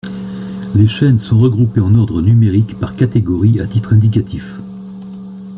Les 0.73 0.87
chaînes 0.87 1.19
sont 1.19 1.37
regroupées 1.39 1.79
en 1.79 1.93
ordre 1.93 2.23
numérique 2.23 2.75
par 2.79 2.95
catégorie 2.95 3.59
à 3.59 3.67
titre 3.67 3.93
indicatif. 3.93 4.55